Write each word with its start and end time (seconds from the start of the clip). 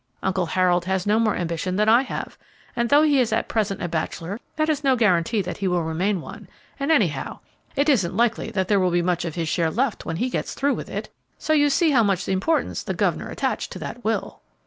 Uncle 0.23 0.47
Harold 0.47 0.85
has 0.85 1.05
no 1.05 1.19
more 1.19 1.35
ambition 1.35 1.75
than 1.75 1.87
I 1.87 2.01
have, 2.01 2.35
and 2.75 2.89
though 2.89 3.03
he 3.03 3.19
is 3.19 3.31
at 3.31 3.47
present 3.47 3.83
a 3.83 3.87
bachelor, 3.87 4.39
that 4.55 4.67
is 4.67 4.83
no 4.83 4.95
guarantee 4.95 5.43
that 5.43 5.57
he 5.57 5.67
will 5.67 5.83
remain 5.83 6.21
one; 6.21 6.47
and, 6.79 6.91
anyhow, 6.91 7.37
it 7.75 7.87
isn't 7.87 8.17
likely 8.17 8.49
that 8.49 8.67
there 8.67 8.79
will 8.79 8.89
be 8.89 9.03
much 9.03 9.25
of 9.25 9.35
his 9.35 9.47
share 9.47 9.69
left 9.69 10.03
when 10.03 10.15
he 10.15 10.27
gets 10.31 10.55
through 10.55 10.73
with 10.73 10.89
it. 10.89 11.09
So 11.37 11.53
you 11.53 11.69
see 11.69 11.91
how 11.91 12.01
much 12.01 12.27
importance 12.27 12.81
the 12.81 12.95
governor 12.95 13.29
attached 13.29 13.71
to 13.73 13.77
that 13.85 14.03
will." 14.03 14.41